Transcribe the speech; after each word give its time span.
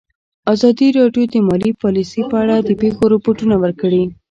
ازادي 0.53 0.87
راډیو 0.99 1.25
د 1.33 1.35
مالي 1.47 1.71
پالیسي 1.81 2.21
په 2.31 2.35
اړه 2.43 2.55
د 2.61 2.69
پېښو 2.81 3.03
رپوټونه 3.13 3.55
ورکړي. 3.63 4.03